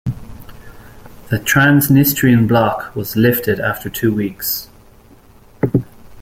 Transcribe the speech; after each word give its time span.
The 1.29 1.37
Transnistrian 1.37 2.47
block 2.47 2.95
was 2.95 3.15
lifted 3.15 3.59
after 3.59 3.87
two 3.87 4.11
weeks. 4.11 4.67